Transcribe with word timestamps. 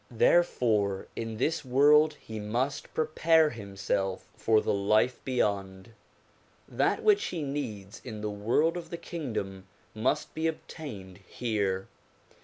Therefore 0.09 1.09
in 1.15 1.37
this 1.37 1.63
world 1.63 2.15
he 2.15 2.39
must 2.39 2.91
prepare 2.95 3.51
himself 3.51 4.27
for 4.35 4.59
the 4.59 4.73
life 4.73 5.23
beyond. 5.23 5.91
That 6.67 7.03
which 7.03 7.25
he 7.25 7.43
needs 7.43 8.01
in 8.03 8.21
the 8.21 8.31
world 8.31 8.77
of 8.77 8.89
the 8.89 8.97
kingdom 8.97 9.67
must 9.93 10.33
be 10.33 10.47
obtained 10.47 11.19
here. 11.27 11.87